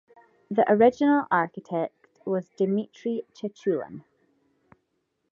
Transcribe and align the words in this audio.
The 0.49 0.65
original 0.67 1.27
architect 1.29 2.07
was 2.25 2.49
Dmitry 2.57 3.21
Chechulin. 3.35 4.03